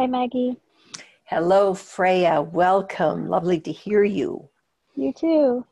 [0.00, 0.56] Hi, Maggie.
[1.24, 2.40] Hello, Freya.
[2.40, 3.28] Welcome.
[3.28, 4.48] Lovely to hear you.
[4.96, 5.66] You too.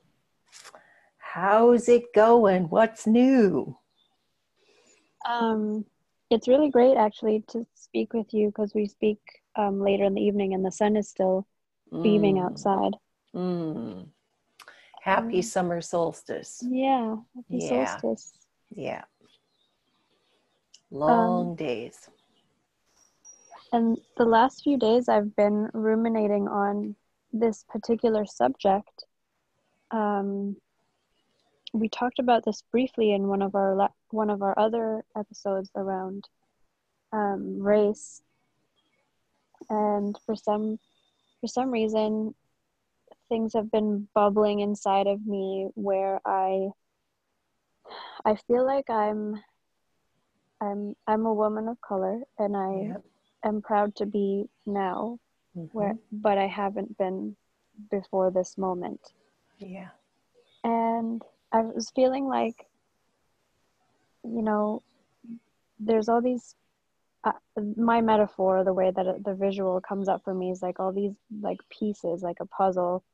[1.17, 2.65] How's it going?
[2.65, 3.79] What's new?
[5.27, 5.87] Um,
[6.29, 9.19] it's really great actually to speak with you because we speak
[9.57, 11.47] um, later in the evening and the sun is still
[12.03, 12.97] beaming Mm, outside.
[13.35, 14.07] mm.
[15.01, 16.63] Happy Um, summer solstice.
[16.63, 17.97] Yeah, happy Yeah.
[17.97, 18.33] solstice.
[18.69, 19.05] Yeah.
[21.09, 22.11] Um, Long days.
[23.73, 26.97] And the last few days, I've been ruminating on
[27.33, 29.05] this particular subject.
[29.91, 30.57] Um,
[31.75, 35.71] we talked about this briefly in one of our la- one of our other episodes
[35.77, 36.27] around
[37.13, 38.23] um, race,
[39.69, 40.79] and for some
[41.41, 42.35] for some reason,
[43.29, 46.71] things have been bubbling inside of me where I
[48.25, 49.43] I feel like I'm
[50.63, 52.95] I'm I'm a woman of color, and I.
[53.45, 55.19] am proud to be now
[55.73, 55.99] where Mhm.
[56.13, 57.37] but I haven't been
[57.91, 59.13] before this moment.
[59.59, 59.91] Yeah.
[60.65, 62.67] And I was feeling like
[64.25, 64.83] you know
[65.79, 66.55] there's all these
[67.25, 67.33] uh,
[67.77, 70.93] my metaphor the way that it, the visual comes up for me is like all
[70.93, 73.05] these like pieces like a puzzle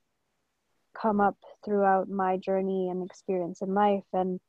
[0.95, 4.41] come up throughout my journey and experience in life and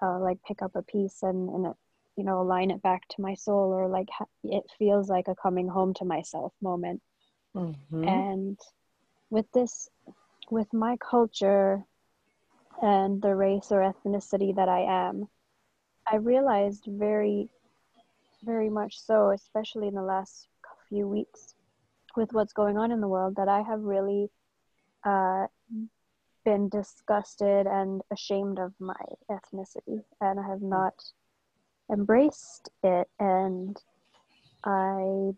[0.00, 1.76] uh, like pick up a piece and and it,
[2.16, 4.08] you know align it back to my soul or like
[4.44, 7.00] it feels like a coming home to myself moment.
[7.54, 8.04] Mhm.
[8.08, 8.58] and
[9.30, 9.88] with this
[10.50, 11.84] with my culture
[12.82, 15.28] and the race or ethnicity that i am
[16.10, 17.48] i realized very
[18.44, 20.48] very much so especially in the last
[20.88, 21.54] few weeks
[22.16, 24.30] with what's going on in the world that i have really
[25.04, 25.46] uh,
[26.44, 28.94] been disgusted and ashamed of my
[29.30, 30.02] ethnicity.
[30.20, 30.94] And i have not
[31.92, 33.76] embraced it and
[34.64, 35.30] i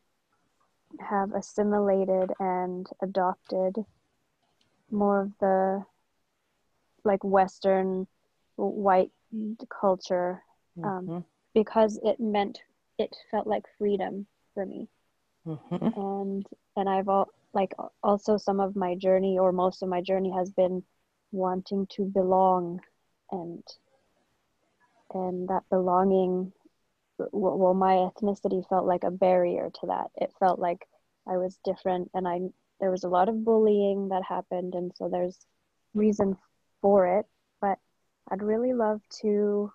[1.00, 3.84] have assimilated and adopted
[4.90, 5.84] more of the
[7.04, 8.06] like western
[8.56, 9.10] white
[9.68, 10.42] culture
[10.82, 11.24] um, Mhm.
[11.54, 12.62] because it meant
[12.98, 14.88] it felt like freedom for me
[15.46, 15.92] Mhm.
[15.96, 20.30] and and i've all like also some of my journey or most of my journey
[20.30, 20.82] has been
[21.32, 22.80] wanting to belong
[23.30, 23.62] and
[25.14, 26.52] and that belonging
[27.32, 30.10] well my ethnicity felt like a barrier to that.
[30.16, 30.86] It felt like
[31.28, 32.40] i was different and i
[32.80, 35.38] there was a lot of bullying that happened and so there's
[35.94, 36.36] reason
[36.82, 37.26] for it.
[37.60, 37.78] But
[38.30, 39.72] i'd really love to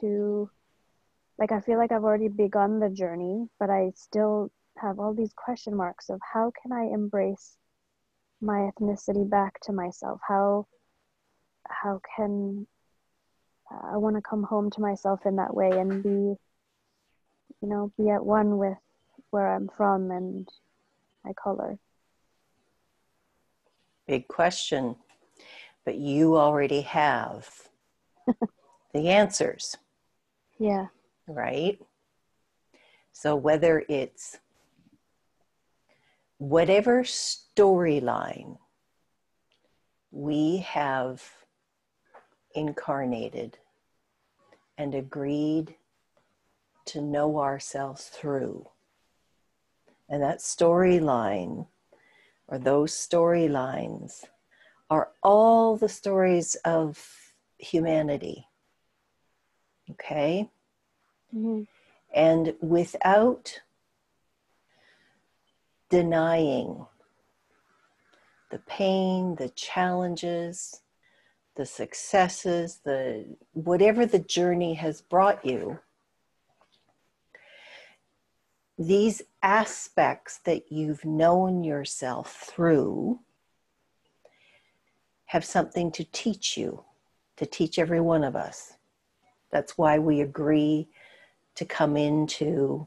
[0.00, 0.50] to
[1.38, 5.32] like i feel like i've already begun the journey but i still have all these
[5.34, 7.56] question marks of how can i embrace
[8.40, 10.20] my ethnicity back to myself?
[10.26, 10.66] How
[11.68, 12.66] how can
[13.70, 18.10] i want to come home to myself in that way and be you know be
[18.10, 18.78] at one with
[19.30, 20.48] where i'm from and
[21.24, 21.78] my color
[24.08, 24.96] Big question.
[25.84, 27.68] But you already have
[28.94, 29.76] the answers,
[30.58, 30.86] yeah
[31.26, 31.78] right?
[33.12, 34.38] So whether it's
[36.38, 38.56] whatever storyline
[40.10, 41.22] we have
[42.58, 43.58] incarnated
[44.76, 45.76] and agreed
[46.86, 48.68] to know ourselves through.
[50.08, 51.66] And that storyline
[52.48, 54.24] or those storylines
[54.90, 58.48] are all the stories of humanity.
[59.90, 60.50] Okay?
[61.34, 61.66] Mhm.
[62.14, 63.60] And without
[65.90, 66.86] denying
[68.50, 70.82] the pain, the challenges,
[71.58, 75.80] the successes, the whatever the journey has brought you,
[78.78, 83.18] these aspects that you've known yourself through
[85.26, 86.84] have something to teach you,
[87.36, 88.74] to teach every one of us.
[89.50, 90.88] That's why we agree
[91.56, 92.86] to come into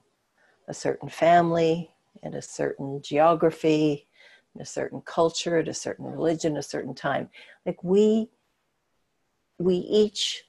[0.69, 1.91] a certain family
[2.23, 4.07] and a certain geography,
[4.53, 7.29] and a certain culture, at a certain religion, a certain time.
[7.65, 8.29] Like we
[9.61, 10.43] we each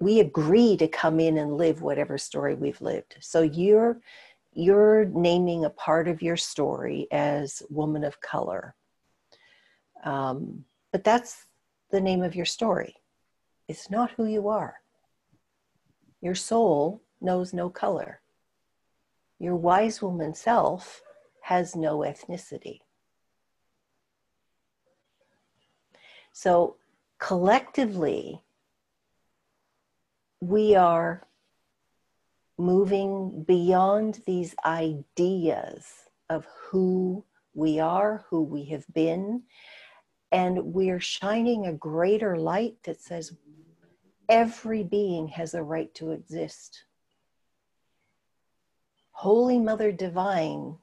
[0.00, 3.16] we agree to come in and live whatever story we've lived.
[3.20, 4.00] So you're
[4.52, 8.74] you're naming a part of your story as woman of color.
[10.04, 11.46] Um, but that's
[11.90, 12.94] the name of your story.
[13.66, 14.76] It's not who you are.
[16.20, 18.20] Your soul knows no color.
[19.38, 21.02] Your wise woman self
[21.42, 22.80] has no ethnicity.
[26.32, 26.76] So
[27.24, 28.38] collectively,
[30.42, 31.26] we are
[32.58, 35.86] moving beyond these ideas
[36.28, 37.24] of who
[37.54, 39.42] we are, who we have been,
[40.32, 43.32] and we're shining a greater light that says
[44.28, 46.84] every being has a right to exist.
[49.12, 50.76] Holy Mother Divine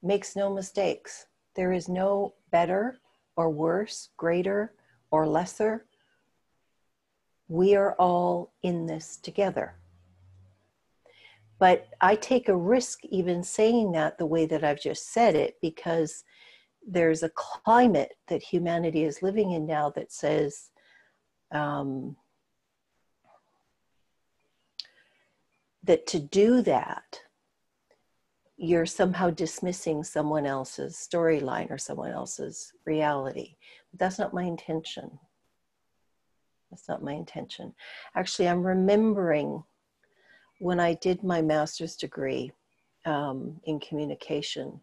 [0.00, 1.26] makes no mistakes.
[1.56, 2.98] There is no better
[3.34, 4.74] or worse, greater
[5.10, 5.87] or lesser.
[7.48, 9.74] We are all in this together.
[11.58, 15.56] But I take a risk even saying that the way that I've just said it
[15.60, 16.24] because
[16.86, 20.70] there's a climate that humanity is living in now that says,
[21.50, 22.16] um,
[25.82, 27.20] that to do that,
[28.56, 33.56] you're somehow dismissing someone else's storyline or someone else's reality.
[33.90, 35.18] But that's not my intention.
[36.70, 37.74] That's not my intention.
[38.14, 39.62] Actually, I'm remembering
[40.60, 42.52] when I did my master's degree
[43.06, 44.80] um, in communication,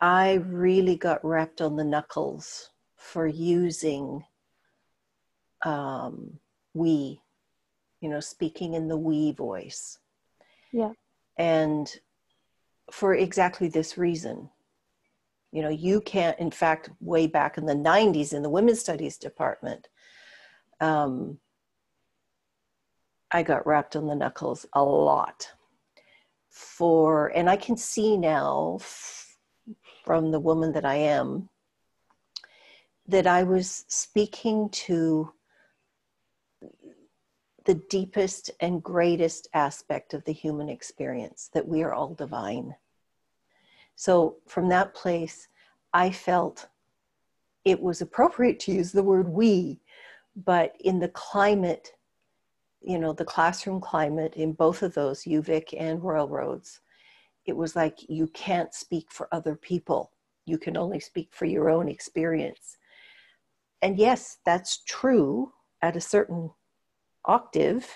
[0.00, 4.24] I really got rapped on the knuckles for using
[5.64, 6.38] um,
[6.74, 7.20] we,
[8.00, 9.98] you know, speaking in the we voice.
[10.72, 10.92] Yeah.
[11.38, 11.90] And
[12.90, 14.48] for exactly this reason.
[15.52, 19.16] You know, you can't, in fact, way back in the 90s in the women's studies
[19.16, 19.88] department,
[20.84, 21.38] um,
[23.30, 25.48] I got rapped on the knuckles a lot
[26.50, 28.78] for, and I can see now
[30.04, 31.48] from the woman that I am
[33.08, 35.32] that I was speaking to
[37.64, 42.74] the deepest and greatest aspect of the human experience that we are all divine.
[43.96, 45.48] So, from that place,
[45.94, 46.68] I felt
[47.64, 49.80] it was appropriate to use the word we,
[50.36, 51.92] but in the climate
[52.84, 56.80] you know, the classroom climate in both of those, UVic and Royal Roads,
[57.46, 60.12] it was like you can't speak for other people.
[60.44, 62.76] You can only speak for your own experience.
[63.80, 66.50] And yes, that's true at a certain
[67.24, 67.88] octave,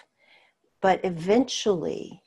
[0.81, 2.23] but eventually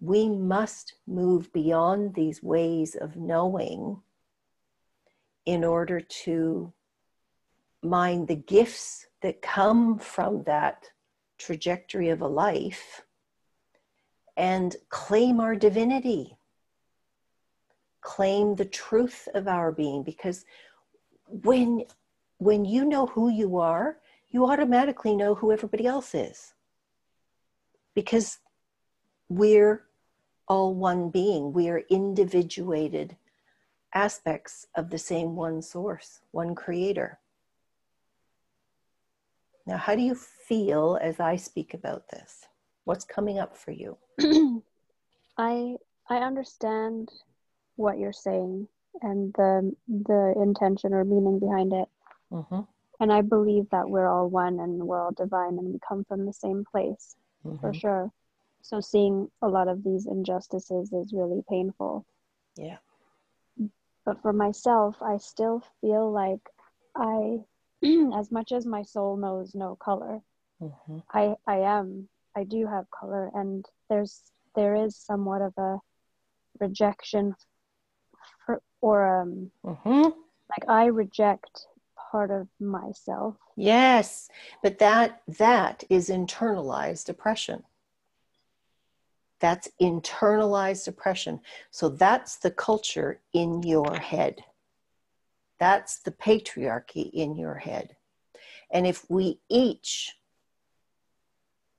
[0.00, 4.02] we must move beyond these ways of knowing
[5.46, 6.72] in order to
[7.84, 10.90] mind the gifts that come from that
[11.38, 13.02] trajectory of a life
[14.36, 16.36] and claim our divinity,
[18.00, 20.02] claim the truth of our being.
[20.02, 20.44] Because
[21.26, 21.84] when,
[22.38, 23.98] when you know who you are,
[24.30, 26.54] you automatically know who everybody else is.
[27.94, 28.38] Because
[29.28, 29.84] we're
[30.48, 33.16] all one being, we are individuated
[33.94, 37.20] aspects of the same one source, one creator.
[39.66, 42.46] Now, how do you feel as I speak about this?
[42.84, 43.96] What's coming up for you?
[45.38, 45.76] I
[46.08, 47.10] I understand
[47.76, 48.68] what you're saying
[49.02, 51.88] and the the intention or meaning behind it.
[52.30, 52.60] Mm-hmm.
[53.00, 56.26] And I believe that we're all one and we're all divine and we come from
[56.26, 57.58] the same place mm-hmm.
[57.58, 58.12] for sure.
[58.62, 62.06] So seeing a lot of these injustices is really painful.
[62.56, 62.76] Yeah.
[64.04, 66.40] But for myself, I still feel like
[66.94, 67.40] I
[68.18, 70.20] as much as my soul knows no color,
[70.62, 70.98] mm-hmm.
[71.12, 74.20] I I am I do have color, and there's
[74.54, 75.78] there is somewhat of a
[76.60, 77.34] rejection
[78.46, 80.02] for, or um mm-hmm.
[80.50, 81.66] like I reject
[82.10, 83.36] part of myself.
[83.56, 84.28] Yes,
[84.62, 87.64] but that that is internalized oppression.
[89.40, 91.40] That's internalized oppression.
[91.70, 94.42] So that's the culture in your head.
[95.58, 97.96] That's the patriarchy in your head.
[98.70, 100.16] And if we each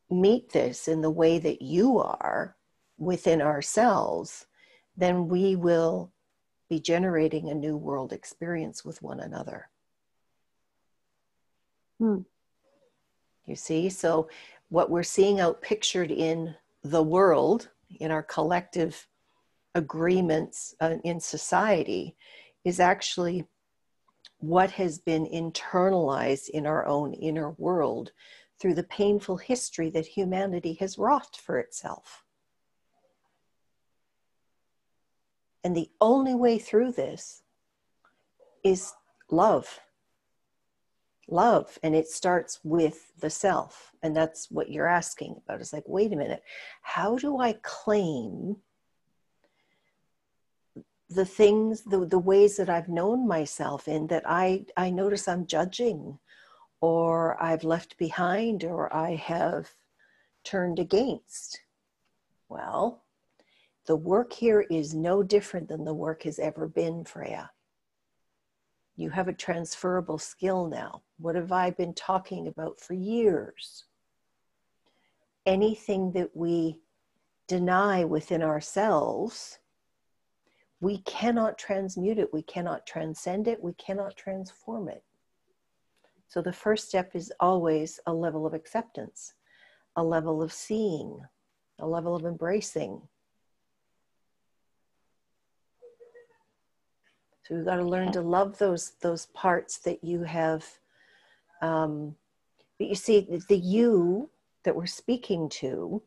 [0.09, 2.55] meet this in the way that you are
[2.97, 4.45] within ourselves,
[4.95, 6.11] then we will
[6.69, 9.69] be generating a new world experience with one another.
[11.99, 12.19] Hmm.
[13.45, 14.29] You see, so
[14.69, 19.07] what we're seeing out pictured in the world, in our collective
[19.75, 22.15] agreements uh, in society,
[22.63, 23.45] is actually
[24.47, 28.11] what has been internalized in our own inner world
[28.59, 32.23] through the painful history that humanity has wrought for itself.
[35.63, 37.41] And the only way through this
[38.63, 38.93] is
[39.31, 39.79] love.
[41.27, 41.79] Love.
[41.81, 43.93] And it starts with the self.
[44.03, 45.59] And that's what you're asking about.
[45.59, 46.43] It's like, wait a minute,
[46.83, 48.57] how do I claim
[51.09, 55.45] the things the, the ways that i've known myself in that i i notice i'm
[55.45, 56.17] judging
[56.81, 59.69] or i've left behind or i have
[60.43, 61.59] turned against
[62.49, 63.03] Well,
[63.87, 67.51] the work here is no different than the work has ever been, Freya.
[68.95, 71.01] You have a transferable skill now.
[71.17, 73.85] What have I been talking about for years?
[75.45, 76.79] Anything that we
[77.47, 79.59] deny within ourselves,
[80.81, 85.03] we cannot transmute it, we cannot transcend it, we cannot transform it.
[86.27, 89.33] So the first step is always a level of acceptance,
[89.95, 91.21] a level of seeing,
[91.79, 93.01] a level of embracing.
[97.43, 100.65] So we've got to learn to love those those parts that you have.
[101.61, 102.15] Um,
[102.79, 104.29] but you see, the you
[104.63, 106.01] that we're speaking to,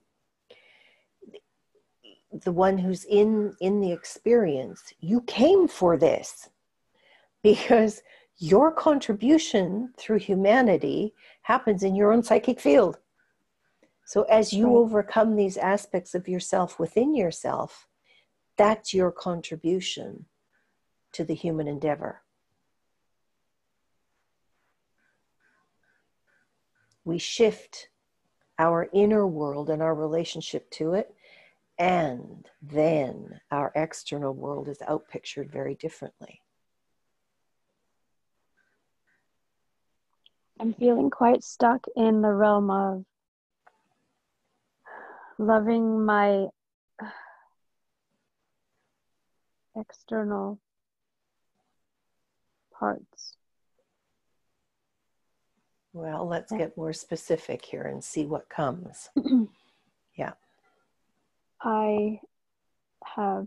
[2.44, 6.48] the one who's in in the experience, you came for this
[7.42, 8.02] because
[8.38, 12.98] your contribution through humanity happens in your own psychic field.
[14.04, 17.86] So as you overcome these aspects of yourself within yourself,
[18.56, 20.26] that's your contribution
[21.12, 22.22] to the human endeavor.
[27.04, 27.88] We shift
[28.58, 31.14] our inner world and our relationship to it,
[31.78, 36.42] and then our external world is outpictured very differently.
[40.60, 43.04] I'm feeling quite stuck in the realm of
[45.38, 46.46] loving my
[49.76, 50.58] external
[52.76, 53.36] parts.
[55.92, 59.10] Well, let's get more specific here and see what comes.
[60.16, 60.32] yeah.
[61.60, 62.20] I
[63.04, 63.46] have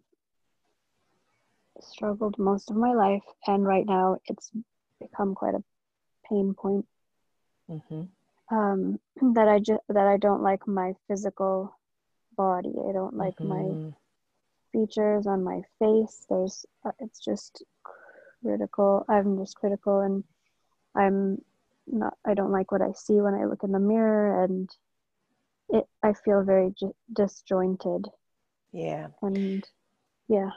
[1.79, 4.51] struggled most of my life, and right now it's
[4.99, 5.63] become quite a
[6.29, 6.85] pain point.
[7.69, 8.03] Mm-hmm.
[8.55, 8.99] Um,
[9.33, 11.75] that I just that I don't like my physical
[12.35, 12.73] body.
[12.87, 13.85] I don't like mm-hmm.
[13.87, 13.93] my
[14.71, 16.25] features on my face.
[16.29, 17.63] There's uh, it's just
[18.43, 19.05] critical.
[19.07, 20.23] I'm just critical, and
[20.95, 21.41] I'm
[21.87, 22.17] not.
[22.25, 24.69] I don't like what I see when I look in the mirror, and
[25.71, 25.87] it.
[26.03, 28.07] I feel very j- disjointed.
[28.71, 29.07] Yeah.
[29.21, 29.67] And
[30.27, 30.51] yeah.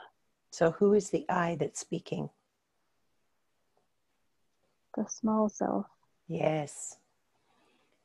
[0.51, 2.29] So, who is the I that's speaking?
[4.95, 5.87] The small self.
[6.27, 6.97] Yes.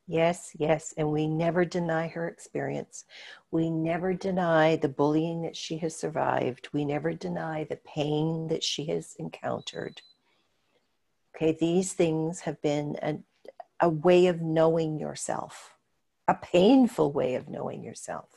[0.06, 0.92] Yes, yes.
[0.96, 3.04] And we never deny her experience.
[3.52, 6.68] We never deny the bullying that she has survived.
[6.72, 10.02] We never deny the pain that she has encountered.
[11.36, 13.18] Okay, these things have been a,
[13.78, 15.76] a way of knowing yourself,
[16.30, 18.28] a painful way of knowing yourself.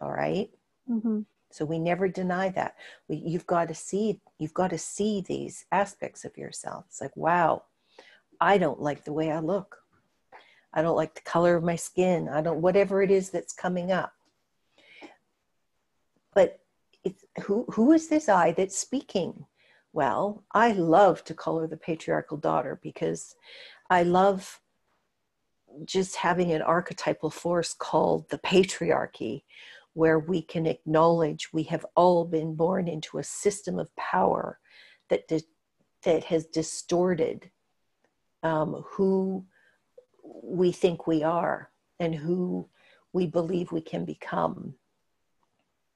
[0.00, 0.50] All right?
[0.90, 1.20] mm-hmm.
[1.50, 2.74] So we never deny that.
[3.08, 6.84] We, you've got to see, you've got to see these aspects of yourself.
[6.88, 7.62] It's like, wow,
[8.40, 9.78] I don't like the way I look
[10.76, 12.28] I don't like the color of my skin.
[12.28, 14.12] I don't, whatever it is that's coming up.
[16.34, 16.60] But
[17.02, 19.46] it's, who, who is this I that's speaking?
[19.94, 23.34] Well, I love to call her the patriarchal daughter because
[23.88, 24.60] I love
[25.84, 29.42] just having an archetypal force called the patriarchy,
[29.92, 34.58] where we can acknowledge we have all been born into a system of power
[35.08, 35.42] that, di-
[36.04, 37.50] that has distorted
[38.42, 39.44] um, who
[40.42, 42.68] we think we are and who
[43.12, 44.74] we believe we can become.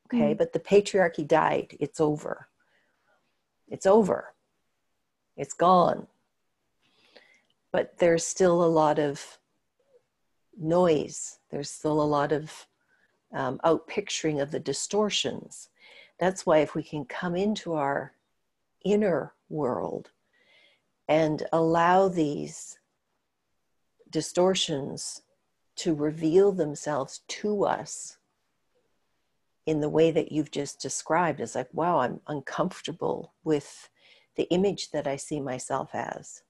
[0.07, 0.39] Okay, mm.
[0.39, 1.77] but the patriarchy died.
[1.79, 2.49] It's over.
[3.69, 4.35] It's over.
[5.37, 6.07] It's gone.
[7.73, 9.39] But there's still a lot of
[10.61, 11.39] noise.
[11.51, 12.67] There's still a lot of
[13.33, 15.69] um, outpicturing of the distortions.
[16.19, 18.13] That's why if we can come into our
[18.85, 20.11] inner world
[21.09, 22.79] and allow these
[24.11, 25.23] distortions
[25.77, 28.19] to reveal themselves to us
[29.67, 33.89] in the way that you've just described it's like wow i'm uncomfortable with
[34.37, 36.43] the image that i see myself as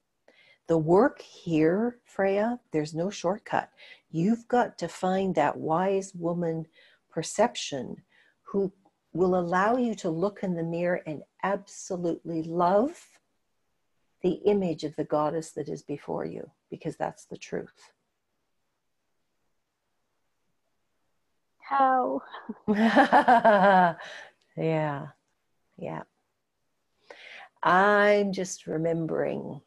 [0.69, 3.71] the work here freya there's no shortcut
[4.11, 6.67] you've got to find that wise woman
[7.11, 7.97] perception
[8.43, 8.73] who
[9.12, 13.07] will allow you to look in the mirror and absolutely love
[14.23, 17.93] the image of the goddess that is before you because that's the truth.
[21.59, 22.23] How?
[22.69, 23.95] yeah,
[25.79, 26.02] yeah.
[27.62, 29.61] I'm just remembering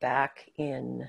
[0.00, 1.08] back in,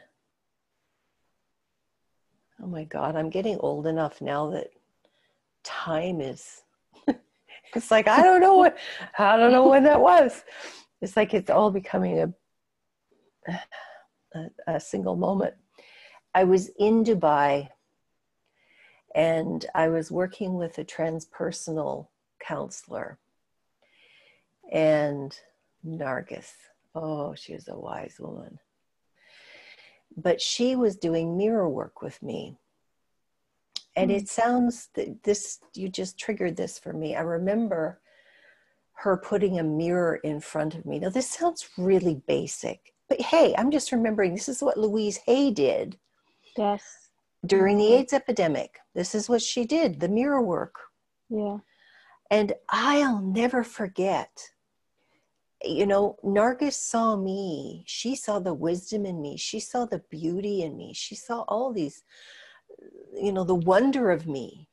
[2.63, 4.69] oh my God, I'm getting old enough now that
[5.63, 6.61] time is,
[7.75, 8.77] it's like, I don't know what,
[9.19, 10.43] I don't know when that was.
[11.01, 12.19] It's like it's all becoming
[13.47, 13.51] a,
[14.35, 15.55] a, a single moment.
[16.33, 17.69] I was in Dubai
[19.15, 22.07] And I was working with a transpersonal
[22.39, 23.19] counselor
[24.71, 25.37] and
[25.85, 26.51] Nargis.
[26.95, 28.59] Oh, she was a wise woman.
[30.15, 32.57] But she was doing mirror work with me.
[33.95, 34.15] And mm.
[34.15, 37.15] it sounds that this, you just triggered this for me.
[37.15, 37.99] I remember
[38.93, 40.99] her putting a mirror in front of me.
[40.99, 45.51] Now, this sounds really basic, but hey, I'm just remembering this is what Louise Hay
[45.51, 45.97] did.
[46.57, 46.83] Yes.
[47.45, 47.93] During the mm-hmm.
[47.93, 48.79] AIDS epidemic.
[48.95, 50.75] This is what she did the mirror work.
[51.29, 51.57] Yeah.
[52.31, 54.49] And I'll never forget
[55.63, 57.83] you know, Nargis saw me.
[57.87, 59.37] She saw the wisdom in me.
[59.37, 60.93] She saw the beauty in me.
[60.93, 62.03] She saw all these,
[63.13, 64.67] you know, the wonder of me.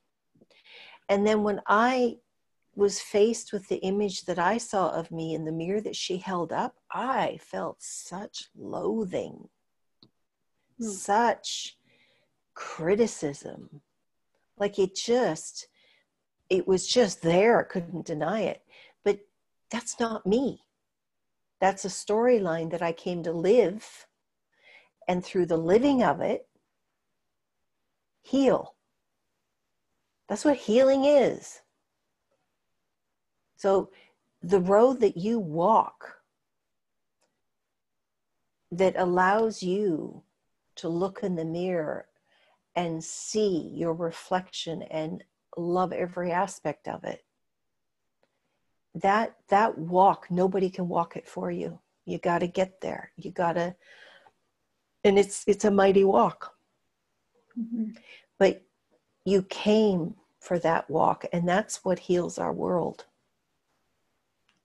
[1.09, 2.19] And then when I
[2.75, 6.19] was faced with the image that I saw of me in the mirror that she
[6.19, 9.49] held up, I felt such loathing,
[10.79, 10.89] hmm.
[10.89, 11.77] such
[12.55, 13.81] criticism.
[14.59, 15.69] Like it just,
[16.49, 17.61] it was just there.
[17.61, 18.63] I couldn't deny it.
[19.05, 19.21] But
[19.71, 20.63] that's not me.
[21.61, 24.07] That's a storyline that I came to live.
[25.07, 26.49] And through the living of it,
[28.23, 28.75] heal.
[30.29, 31.61] That's what healing is.
[33.57, 33.91] So,
[34.43, 36.21] the road that you walk
[38.71, 40.23] that allows you
[40.77, 42.07] to look in the mirror
[42.75, 45.25] and see your reflection and
[45.59, 47.25] love every aspect of it
[48.95, 51.79] that that walk nobody can walk it for you.
[52.05, 53.13] You got to get there.
[53.17, 53.75] You got to
[55.05, 56.55] and it's it's a mighty walk.
[57.59, 57.91] Mm-hmm.
[58.39, 58.63] but
[59.25, 63.07] you came for that walk and that's what heals our world.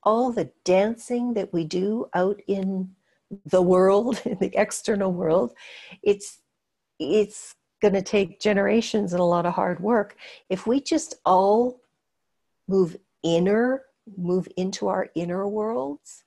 [0.03, 2.91] All the dancing that we do out in
[3.47, 5.53] the world in the external world
[6.03, 6.39] it's
[6.99, 10.15] it's going to take generations and a lot of hard work.
[10.49, 11.81] If we just all
[12.67, 13.83] move inner
[14.17, 16.23] move into our inner worlds,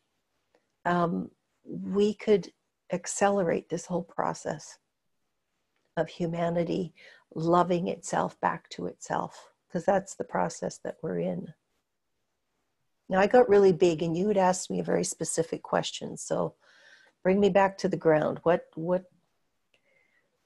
[0.85, 1.31] um,
[1.65, 2.53] we could
[2.93, 4.79] accelerate this whole process
[5.97, 6.95] of humanity
[7.35, 11.53] loving itself back to itself, because that's the process that we're in.
[13.09, 16.17] Now, I got really big, and you had asked me a very specific question.
[16.17, 16.55] So,
[17.23, 18.41] bring me back to the ground.
[18.43, 19.05] What, what,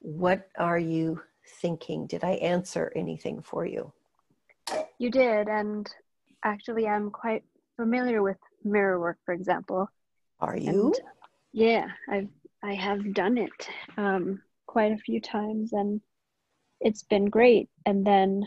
[0.01, 1.23] what are you
[1.61, 2.07] thinking?
[2.07, 3.93] Did I answer anything for you?
[4.99, 5.93] You did, and
[6.45, 7.45] actually I'm quite
[7.77, 9.89] familiar with mirror work, for example.
[10.41, 10.69] Are you?
[10.71, 10.95] And,
[11.53, 12.29] yeah, I've
[12.63, 16.01] I have done it um, quite a few times, and
[16.81, 17.69] it's been great.
[17.87, 18.47] And then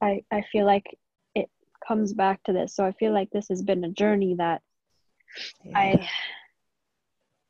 [0.00, 0.98] I I feel like
[1.34, 1.48] it
[1.86, 2.74] comes back to this.
[2.74, 4.62] So I feel like this has been a journey that
[5.64, 5.78] yeah.
[5.78, 6.08] I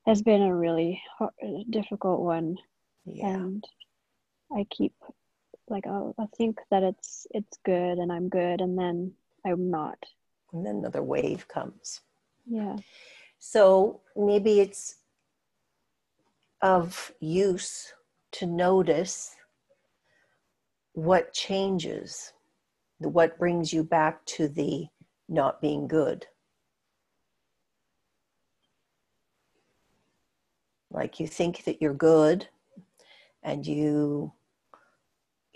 [0.06, 1.32] has been a really hard,
[1.70, 2.56] difficult one,
[3.04, 3.28] yeah.
[3.28, 3.64] and
[4.50, 4.94] I keep
[5.70, 9.12] like oh, I'll, I'll think that it's it's good and I'm good and then
[9.46, 9.98] I'm not.
[10.52, 12.00] And then another wave comes.
[12.46, 12.76] Yeah.
[13.38, 14.96] So maybe it's
[16.62, 17.92] of use
[18.32, 19.36] to notice
[20.92, 22.32] what changes,
[22.98, 24.86] what brings you back to the
[25.28, 26.26] not being good.
[30.90, 32.48] Like you think that you're good
[33.42, 34.32] and you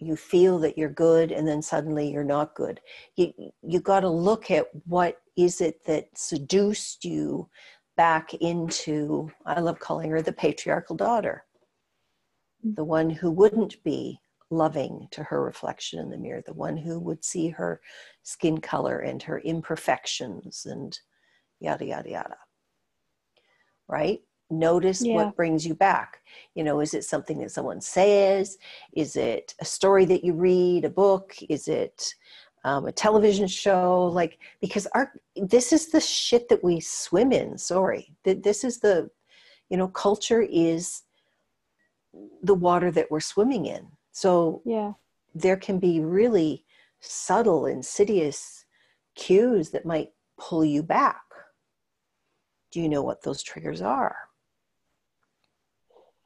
[0.03, 2.81] you feel that you're good and then suddenly you're not good.
[3.17, 7.49] You you got to look at what is it that seduced you
[7.97, 11.45] back into i love calling her the patriarchal daughter.
[12.67, 12.77] Mm.
[12.77, 14.19] The one who wouldn't be
[14.51, 16.43] loving to her reflection in the mirror.
[16.45, 17.81] The one who would see her
[18.23, 20.99] skin color and her imperfections and
[21.61, 22.37] yada yada yada.
[23.89, 24.21] Right
[24.53, 25.15] notice yeah.
[25.15, 26.21] what brings you back.
[26.55, 28.59] You know is it something that someone says?
[28.93, 31.35] Is it a story that you read a book?
[31.49, 32.15] Is it
[32.65, 34.07] um, a television show?
[34.13, 38.15] Like because our this is the shit that we swim in sorry.
[38.25, 39.11] This is the
[39.69, 41.03] you know culture is
[42.43, 43.89] the water that we're swimming in.
[44.13, 44.93] So yeah.
[45.35, 46.65] there can be really
[47.01, 48.67] subtle insidious
[49.15, 51.23] cues that might pull you back.
[52.71, 54.17] Do you know what those triggers are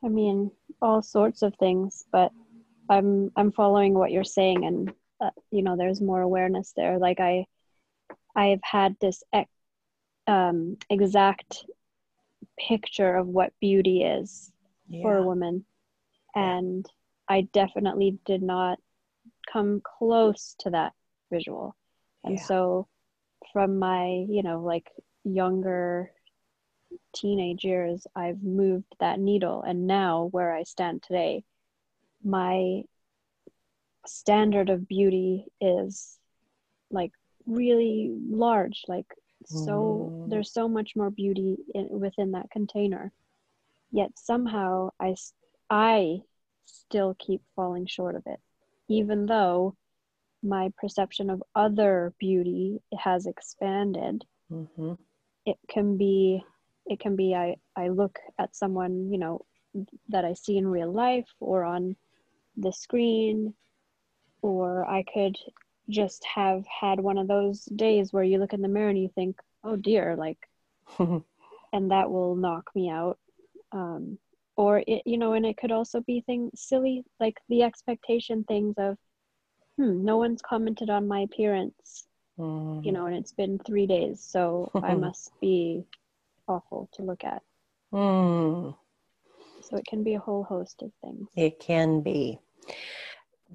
[0.06, 2.30] I mean, all sorts of things, but
[2.88, 6.98] I'm I'm following what you're saying, and uh, you know, there's more awareness there.
[6.98, 7.46] Like I,
[8.36, 9.48] I've had this ec-
[10.28, 11.64] um, exact
[12.56, 14.52] picture of what beauty is
[14.88, 15.02] yeah.
[15.02, 15.64] for a woman,
[16.36, 16.86] and
[17.28, 18.78] I definitely did not
[19.52, 20.92] come close to that
[21.32, 21.74] visual,
[22.22, 22.44] and yeah.
[22.44, 22.86] so
[23.52, 24.88] from my you know like
[25.24, 26.12] younger
[27.14, 29.62] teenage years, I've moved that needle.
[29.62, 31.44] And now, where I stand today,
[32.24, 32.82] my
[34.06, 36.18] standard of beauty is
[36.90, 37.12] like
[37.46, 39.06] really large like
[39.44, 40.30] so Mm.
[40.30, 43.12] there's so much more beauty in, within that container
[43.90, 45.14] yet somehow I,
[45.70, 46.20] I
[46.64, 48.40] still keep falling short of it
[48.88, 49.76] even though
[50.42, 54.94] my perception of other beauty has expanded hmm
[55.44, 56.44] it can be
[56.86, 59.44] it can be i i look at someone you know
[60.08, 61.96] that i see in real life or on
[62.56, 63.54] the screen
[64.42, 65.36] or i could
[65.88, 69.08] just have had one of those days where you look in the mirror and you
[69.14, 70.38] think oh dear like
[71.72, 73.18] and that will knock me out.
[73.72, 74.18] Um
[74.56, 78.74] or it you know and it could also be things silly like the expectation things
[78.78, 78.96] of
[79.76, 82.06] hmm no one's commented on my appearance
[82.82, 85.84] you know and it's been three days so i must be
[86.48, 87.42] awful to look at
[87.92, 88.76] Mm.
[89.62, 92.38] so it can be a whole host of things It can be.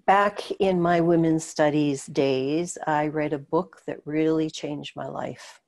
[0.06, 5.60] Back in my women's studies days, I read a book that really changed my life.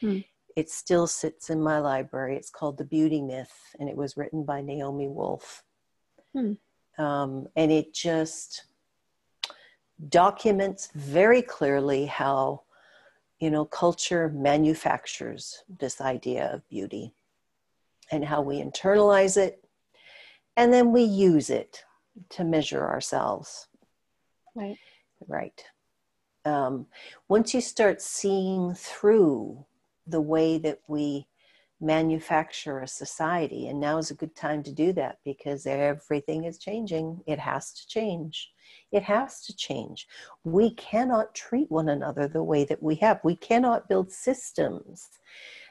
[0.00, 0.20] Hmm.
[0.56, 2.36] It still sits in my library.
[2.36, 5.62] It's called The Beauty Myth, and it was written by Naomi Wolf.
[6.34, 6.54] Hmm.
[6.98, 8.64] Um, and it just
[10.08, 12.62] documents very clearly how,
[13.40, 17.14] you know, culture manufactures this idea of beauty
[18.12, 19.64] and how we internalize it
[20.56, 21.84] and then we use it
[22.28, 23.68] to measure ourselves.
[24.54, 24.76] Right.
[25.26, 25.64] Right.
[26.44, 26.86] Um,
[27.28, 29.64] once you start seeing through
[30.06, 31.26] the way that we
[31.80, 36.58] manufacture a society and now is a good time to do that because everything is
[36.58, 37.22] changing.
[37.26, 38.50] It has to change
[38.92, 40.08] it has to change
[40.44, 45.08] we cannot treat one another the way that we have we cannot build systems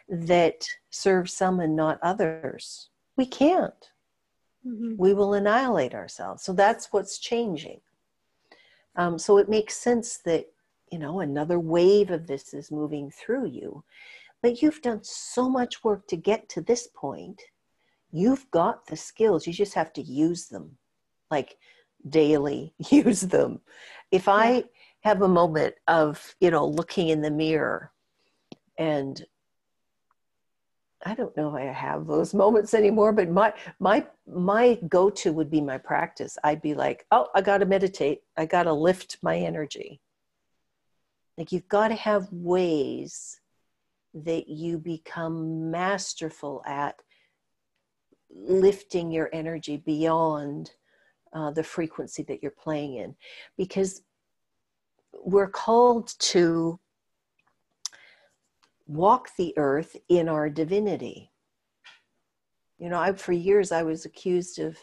[0.07, 3.91] that serve some and not others we can't
[4.65, 4.97] Mhm.
[4.97, 6.43] we will annihilate ourselves.
[6.43, 7.79] So that's what's changing.
[8.95, 10.51] Um, so it makes sense that,
[10.91, 13.83] you know, another wave of this is moving through you.
[14.41, 17.41] But you've done so much work to get to this point.
[18.11, 20.77] You've got the skills, you just have to use them,
[21.29, 21.57] like
[22.07, 23.61] daily, use them.
[24.11, 24.65] If I
[25.01, 27.91] have a moment of, you know, looking in the mirror
[28.77, 29.23] and
[31.05, 35.49] I don't know if I have those moments anymore, but my my my go-to would
[35.49, 36.37] be my practice.
[36.43, 38.21] I'd be like, "Oh, I got to meditate.
[38.35, 40.01] I got to lift my energy."
[41.37, 43.39] Like you've got to have ways
[44.13, 47.01] that you become masterful at
[48.29, 50.71] lifting your energy beyond
[51.33, 53.15] uh, the frequency that you're playing in,
[53.57, 54.01] because
[55.23, 56.79] we're called to
[58.87, 61.31] walk the earth in our divinity.
[62.77, 64.77] You know, I, for years I was accused of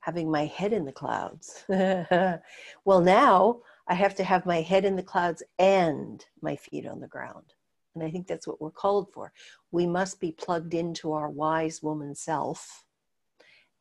[0.00, 1.64] having my head in the clouds.
[1.68, 7.00] well, now I have to have my head in the clouds and my feet on
[7.00, 7.54] the ground.
[7.94, 9.32] And I think that's what we're called for.
[9.70, 12.84] We must be plugged into our wise woman self,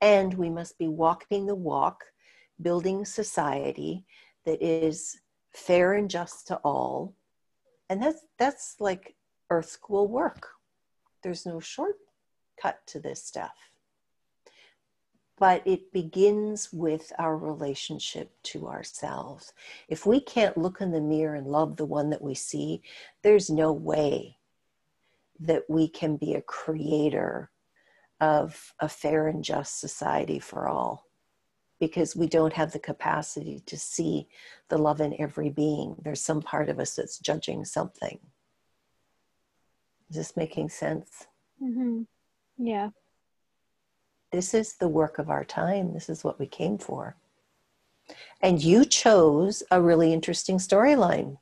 [0.06, 2.04] and we must be walking the walk,
[2.62, 4.06] building society
[4.46, 5.20] that is
[5.52, 7.15] fair and just to all.
[7.89, 9.15] And that's that's like
[9.50, 10.50] earth school work.
[11.24, 13.56] There's no shortcut to this stuff.
[15.39, 19.54] But it begins with our relationship to ourselves.
[19.88, 22.84] If we can't look in the mirror and love the one that we see,
[23.24, 24.38] there's no way
[25.39, 27.50] that we can be a creator
[28.26, 31.06] of a fair and just society for all
[31.80, 34.28] because we don't have the capacity to see
[34.70, 35.96] the love in every being.
[36.02, 38.20] There's some part of us that's judging something.
[40.10, 41.28] Is this making sense?
[41.60, 42.02] hmm
[42.58, 42.90] yeah
[44.32, 45.94] This is the work of our time.
[45.94, 47.16] This is what we came for.
[48.42, 51.38] And you chose a really interesting storyline.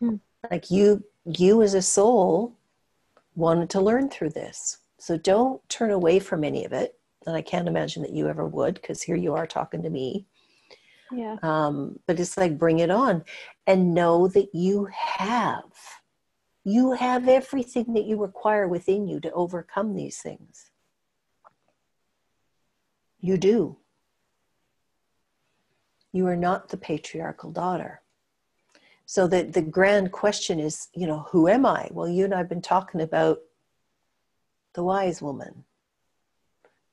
[0.00, 0.16] Hmm.
[0.48, 2.56] Like you you as a soul
[3.34, 4.78] wanted to learn through this.
[5.02, 6.94] So don't turn away from any of it.
[7.26, 10.26] And I can't imagine that you ever would because here you are talking to me.
[11.10, 13.24] yeah Um, but it's like bring it on
[13.66, 15.64] and know that you have
[16.62, 20.70] you have everything that you require within you to overcome these things
[23.18, 23.78] you do
[26.12, 28.02] you are not the patriarchal daughter
[29.06, 32.48] so the, the grand question is you know who am i well you and i've
[32.48, 33.40] been talking about
[34.74, 35.64] the wise woman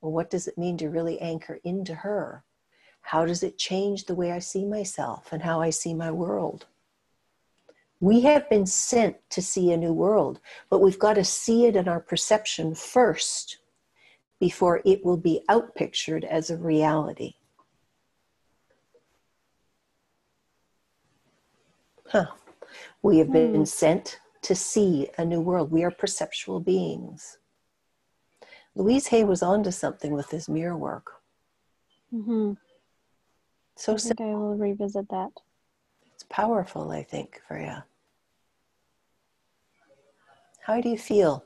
[0.01, 2.43] well what does it mean to really anchor into her
[3.01, 6.67] how does it change the way I see myself and how I see my world?
[7.99, 10.39] We have been sent to see a new world,
[10.69, 13.57] but we've got to see it in our perception first
[14.39, 17.33] before it will be outpictured as a reality.
[22.07, 22.27] Huh.
[23.01, 23.65] We have been Hmm.
[23.65, 25.71] sent to see a new world.
[25.71, 27.37] We are perceptual beings.
[28.75, 31.11] Louise Hay was onto something with this mirror work.
[32.13, 32.53] Mm-hmm.
[33.75, 35.31] So I think I will revisit that.
[36.13, 37.75] it's powerful, I think, for you.
[40.61, 41.45] How do you feel?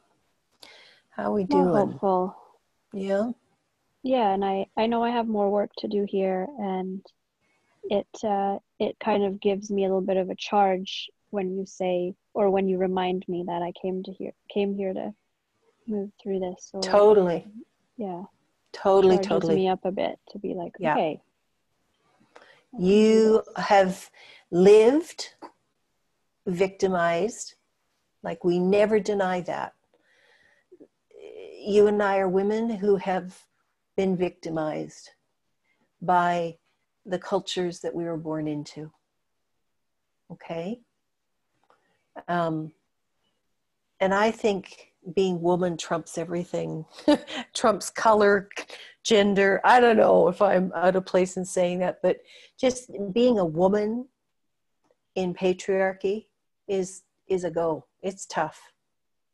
[1.11, 1.91] How we More doing?
[1.91, 2.35] hopeful.
[2.91, 3.31] Yeah.
[4.03, 7.05] Yeah, and I I know I have more work to do here, and
[7.83, 11.65] it uh, it kind of gives me a little bit of a charge when you
[11.65, 15.13] say or when you remind me that I came to here came here to
[15.87, 16.69] move through this.
[16.71, 17.47] So Totally.
[17.97, 18.23] yeah,
[18.71, 19.55] Totally, totally.
[19.55, 20.95] me up a bit to be like, Yeah.
[20.95, 21.21] okay,
[22.73, 24.09] I can do You have
[24.51, 25.35] lived
[26.47, 27.55] victimized.
[28.23, 29.73] Like we never deny that.
[31.65, 33.37] You and I are women who have
[33.95, 35.11] been victimized
[36.01, 36.57] by
[37.05, 38.91] the cultures that we were born into.
[40.31, 40.81] Okay?
[42.27, 42.71] Um,
[43.99, 46.85] and I think being woman trumps everything,
[47.53, 48.49] trumps color,
[49.03, 49.59] gender.
[49.63, 52.17] I don't know if I'm out of place in saying that, but
[52.59, 54.07] just being a woman
[55.15, 56.27] in patriarchy
[56.67, 57.85] is is a go.
[58.01, 58.59] It's tough.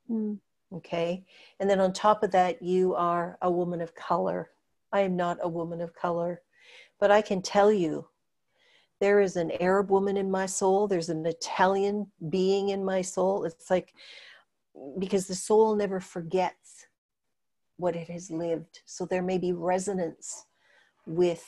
[0.10, 0.39] Mm,
[0.73, 1.25] Okay.
[1.60, 4.51] And then on top of that, you are a woman of color.
[4.91, 6.41] I am not a woman of color,
[6.99, 8.08] but I can tell you
[8.99, 13.45] there is an Arab woman in my soul, there's an Italian being in my soul.
[13.45, 13.93] It's like
[14.98, 16.88] because the soul never forgets
[17.78, 18.82] what it has lived.
[18.86, 20.46] So there may be resonance
[21.06, 21.46] with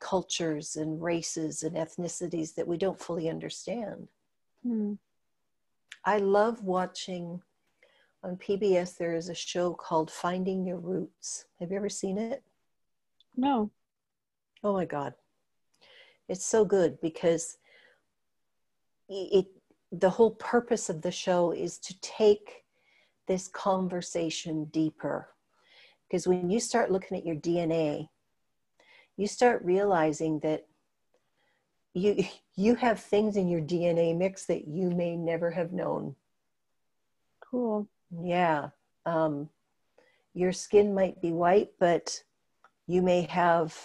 [0.00, 4.08] cultures and races and ethnicities that we don't fully understand.
[4.66, 4.98] mm,
[6.04, 7.42] I love watching
[8.22, 8.96] on PBS.
[8.96, 11.46] There is a show called Finding Your Roots.
[11.60, 12.42] Have you ever seen it?
[13.36, 13.70] no,
[14.64, 15.14] Oh my God.
[16.28, 17.58] It's so good because
[19.08, 19.46] it,
[19.92, 22.64] the whole purpose of the show is to take
[23.26, 25.28] this conversation deeper.
[26.08, 28.08] Because when you start looking at your DNA,
[29.16, 30.66] you start realizing that
[31.94, 32.24] you
[32.56, 36.16] you have things in your DNA mix that you may never have known.
[37.40, 37.86] cool.
[38.22, 38.70] Yeah.
[39.04, 39.50] Um,
[40.32, 42.22] your skin might be white, but
[42.86, 43.76] you may have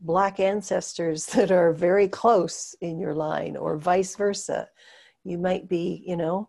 [0.00, 4.68] black ancestors that are very close in your line, or vice versa.
[5.24, 6.48] You might be, you know,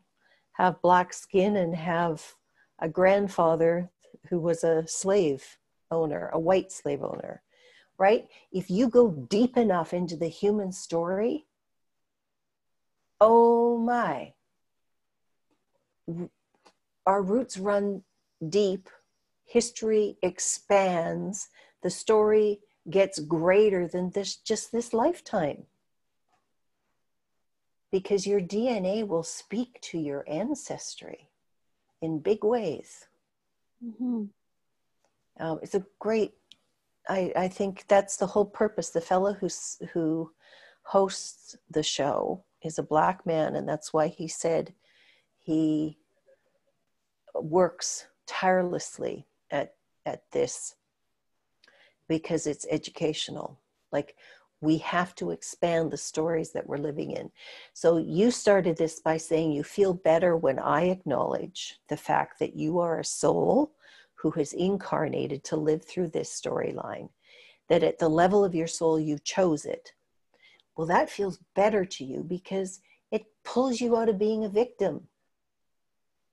[0.54, 2.36] have black skin and have
[2.80, 3.90] a grandfather
[4.30, 5.58] who was a slave
[5.90, 7.42] owner, a white slave owner,
[7.98, 8.28] right?
[8.52, 11.46] If you go deep enough into the human story,
[13.20, 14.34] oh my,
[17.06, 18.04] our roots run
[18.48, 18.90] deep,
[19.46, 21.50] history expands,
[21.84, 25.66] the story gets greater than this just this lifetime.
[27.92, 31.30] Because your DNA will speak to your ancestry
[32.02, 33.08] in big ways.
[33.82, 34.26] hmm
[35.40, 36.34] Um, it's a great.
[37.10, 38.90] I, I think that's the whole purpose.
[38.90, 40.32] The fellow who's, who
[40.84, 44.74] hosts the show is a black man, and that's why he said
[45.40, 45.98] he
[47.34, 49.76] works tirelessly at
[50.06, 50.76] at this
[52.08, 53.60] because it's educational.
[53.92, 54.16] Like
[54.62, 57.32] we have to expand the stories that we're living in.
[57.74, 62.56] So you started this by saying you feel better when I acknowledge the fact that
[62.56, 63.74] you are a soul
[64.14, 67.10] who has incarnated to live through this storyline,
[67.70, 69.94] that at the level of your soul, you chose it.
[70.78, 75.08] Well, that feels better to you because it pulls you out of being a victim,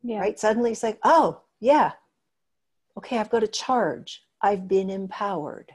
[0.02, 0.20] Yeah.
[0.20, 0.38] right?
[0.38, 1.92] Suddenly it's like, oh, yeah,
[2.98, 4.22] okay, I've got a charge.
[4.42, 5.72] I've been empowered.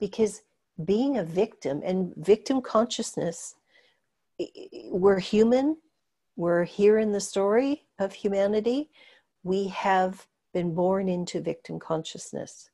[0.00, 0.42] Because
[0.84, 3.56] being a victim and victim consciousness,
[4.86, 5.76] we're human,
[6.36, 8.90] we're here in the story of humanity.
[9.42, 12.70] We have been born into victim consciousness.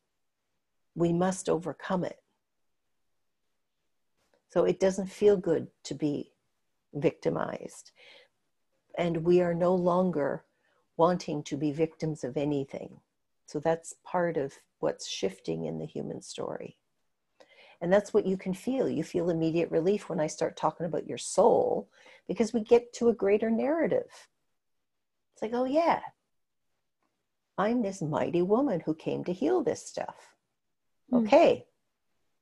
[0.94, 2.20] We must overcome it.
[4.50, 6.32] So it doesn't feel good to be
[6.94, 7.92] victimized.
[8.96, 10.44] And we are no longer
[10.96, 13.00] wanting to be victims of anything.
[13.46, 16.78] So that's part of what's shifting in the human story.
[17.80, 18.88] And that's what you can feel.
[18.88, 21.88] You feel immediate relief when I start talking about your soul
[22.26, 24.08] because we get to a greater narrative.
[25.34, 26.00] It's like, oh, yeah,
[27.58, 30.34] I'm this mighty woman who came to heal this stuff.
[31.10, 31.18] Hmm.
[31.18, 31.66] Okay,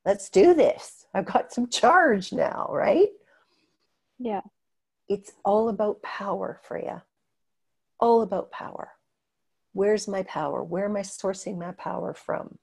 [0.04, 1.06] let's do this.
[1.14, 3.08] I've got some charge now, right?
[4.18, 4.42] Yeah.
[5.08, 7.04] It's all about power, Freya.
[8.00, 8.92] All about power.
[9.72, 10.62] Where's my power?
[10.62, 12.58] Where am I sourcing my power from?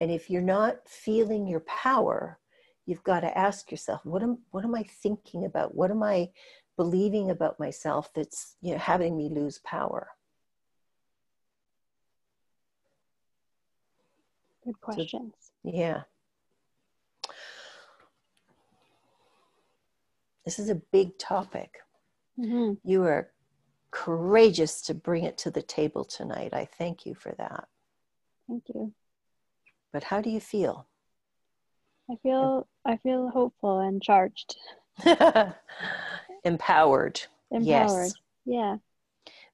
[0.00, 2.38] And if you're not feeling your power,
[2.84, 5.74] you've got to ask yourself, what am what am I thinking about?
[5.74, 6.30] What am I
[6.76, 10.08] believing about myself that's you know having me lose power?
[14.64, 15.32] Good questions.
[15.38, 16.02] So, yeah.
[20.44, 21.78] This is a big topic.
[22.38, 22.74] Mm-hmm.
[22.84, 23.30] You are
[23.90, 26.52] courageous to bring it to the table tonight.
[26.52, 27.66] I thank you for that.
[28.48, 28.92] Thank you.
[29.92, 30.86] But how do you feel?
[32.10, 34.56] I feel I feel hopeful and charged.
[36.44, 37.20] Empowered.
[37.50, 37.62] Empowered.
[37.62, 38.14] Yes.
[38.44, 38.76] Yeah.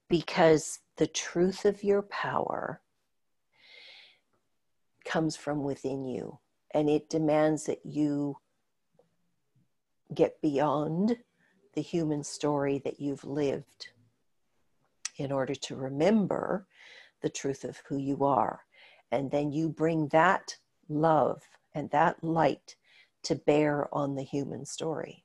[0.08, 2.82] Because the truth of your power
[5.04, 6.38] comes from within you
[6.72, 8.36] and it demands that you
[10.14, 11.16] get beyond
[11.74, 13.88] the human story that you've lived
[15.16, 16.66] in order to remember
[17.22, 18.60] the truth of who you are.
[19.12, 20.56] And then you bring that
[20.88, 21.42] love
[21.74, 22.76] and that light
[23.24, 25.24] to bear on the human story.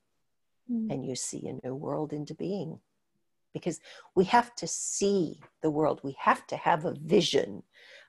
[0.71, 0.91] Mm.
[0.91, 2.79] And you see a new world into being.
[3.53, 3.79] Because
[4.13, 7.63] we have to see the world, we have to have a vision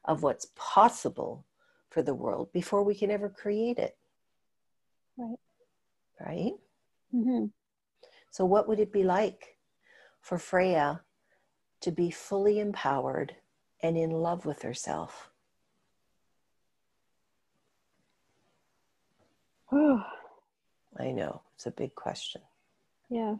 [0.04, 1.46] of what's possible
[1.90, 3.96] for the world before we can ever create it.
[5.16, 5.38] Right.
[6.20, 6.52] Right?
[7.14, 7.46] Mm-hmm.
[8.30, 9.56] So, what would it be like
[10.20, 11.02] for Freya
[11.80, 13.36] to be fully empowered
[13.82, 15.27] and in love with herself?
[19.72, 22.42] I know, it's a big question.
[23.10, 23.36] Yeah.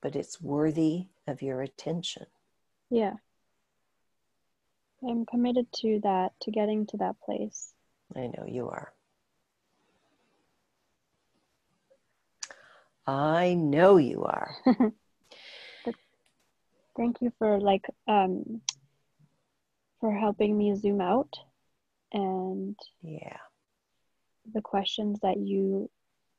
[0.00, 2.26] But it's worthy of your attention.
[2.90, 3.14] Yeah.
[5.02, 7.72] I'm committed to that, to getting to that place.
[8.14, 8.92] I know you are.
[13.06, 14.54] I know you are.
[16.96, 18.60] Thank you for like um
[20.00, 21.34] for helping me zoom out
[22.12, 23.38] and yeah.
[24.54, 25.90] The questions that you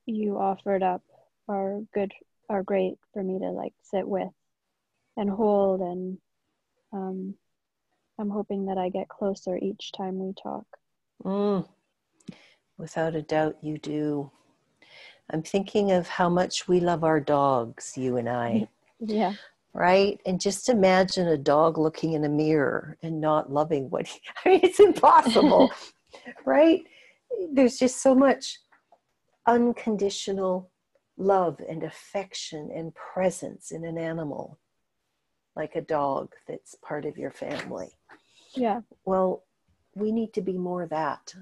[0.06, 1.04] you offered up
[1.48, 2.12] are good
[2.50, 4.30] are great for me to like sit with
[5.18, 6.18] and hold and
[6.94, 7.36] um
[8.20, 10.66] I'm hoping that I get closer each time we talk.
[11.24, 11.68] Mm.
[12.78, 14.30] Without a doubt, you do.
[15.32, 18.68] I'm thinking of how much we love our dogs, you and I.
[19.04, 19.34] Yeah.
[19.74, 20.22] Right?
[20.28, 24.50] And just imagine a dog looking in a mirror and not loving what he, I
[24.50, 25.72] mean, it's impossible,
[26.46, 26.84] right?
[27.52, 28.60] There's just so much
[29.48, 30.72] unconditional
[31.18, 34.60] love and affection and presence in an animal
[35.56, 37.90] like a dog that's part of your family.
[38.54, 38.82] Yeah.
[39.06, 39.44] Well,
[39.96, 41.34] we need to be more that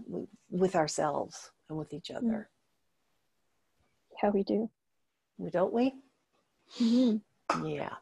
[0.49, 2.49] with ourselves and with each other.
[4.21, 4.69] Yeah, we do.
[5.52, 5.93] Don't we?
[6.80, 7.65] Mm-hmm.
[7.65, 7.93] Yeah.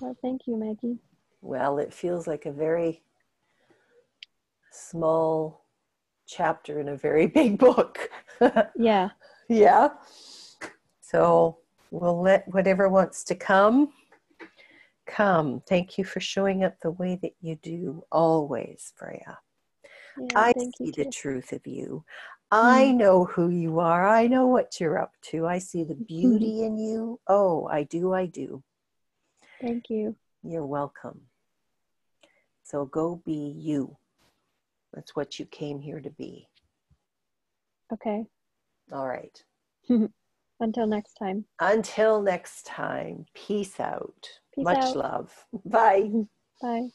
[0.00, 0.98] Well, thank you, Maggie.
[1.40, 3.02] Well, it feels like a very
[4.76, 5.64] small
[6.26, 8.10] chapter in a very big book.
[8.76, 9.10] yeah.
[9.48, 9.90] Yeah.
[11.00, 11.58] So
[11.92, 13.92] we'll let whatever wants to come
[15.06, 15.62] come.
[15.68, 19.38] Thank you for showing up the way that you do always, Freya.
[20.18, 22.04] Yeah, I see the truth of you.
[22.50, 22.96] I mm.
[22.96, 24.06] know who you are.
[24.06, 25.46] I know what you're up to.
[25.46, 27.20] I see the beauty in you.
[27.28, 28.12] Oh, I do.
[28.12, 28.62] I do.
[29.60, 30.16] Thank you.
[30.42, 31.22] You're welcome.
[32.62, 33.96] So go be you.
[34.96, 36.48] That's what you came here to be.
[37.92, 38.24] Okay.
[38.90, 39.44] All right.
[40.60, 41.44] Until next time.
[41.60, 43.26] Until next time.
[43.34, 44.26] Peace out.
[44.54, 44.96] Peace Much out.
[44.96, 45.46] love.
[45.66, 46.10] Bye.
[46.62, 46.88] Bye.